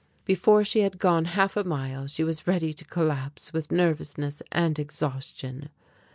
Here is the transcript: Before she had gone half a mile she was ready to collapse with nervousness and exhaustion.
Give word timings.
Before 0.25 0.63
she 0.63 0.79
had 0.79 0.97
gone 0.97 1.25
half 1.25 1.55
a 1.55 1.63
mile 1.63 2.07
she 2.07 2.23
was 2.23 2.47
ready 2.47 2.73
to 2.73 2.83
collapse 2.85 3.53
with 3.53 3.71
nervousness 3.71 4.41
and 4.51 4.79
exhaustion. 4.79 5.69